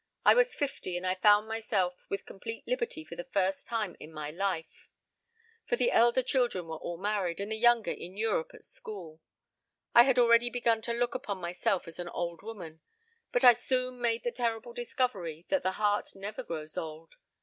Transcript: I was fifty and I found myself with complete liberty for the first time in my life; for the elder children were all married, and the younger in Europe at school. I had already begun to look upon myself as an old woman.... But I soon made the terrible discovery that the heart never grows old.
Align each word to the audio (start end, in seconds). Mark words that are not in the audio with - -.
I 0.25 0.33
was 0.33 0.55
fifty 0.55 0.97
and 0.97 1.05
I 1.05 1.13
found 1.13 1.47
myself 1.47 1.93
with 2.09 2.25
complete 2.25 2.63
liberty 2.67 3.03
for 3.05 3.15
the 3.15 3.23
first 3.31 3.67
time 3.67 3.95
in 3.99 4.11
my 4.11 4.31
life; 4.31 4.89
for 5.67 5.75
the 5.75 5.91
elder 5.91 6.23
children 6.23 6.65
were 6.65 6.77
all 6.77 6.97
married, 6.97 7.39
and 7.39 7.51
the 7.51 7.55
younger 7.55 7.91
in 7.91 8.17
Europe 8.17 8.49
at 8.55 8.63
school. 8.63 9.21
I 9.93 10.01
had 10.01 10.17
already 10.17 10.49
begun 10.49 10.81
to 10.87 10.93
look 10.93 11.13
upon 11.13 11.37
myself 11.39 11.87
as 11.87 11.99
an 11.99 12.09
old 12.09 12.41
woman.... 12.41 12.81
But 13.31 13.43
I 13.43 13.53
soon 13.53 14.01
made 14.01 14.23
the 14.23 14.31
terrible 14.31 14.73
discovery 14.73 15.45
that 15.49 15.61
the 15.61 15.73
heart 15.73 16.15
never 16.15 16.41
grows 16.41 16.79
old. 16.79 17.13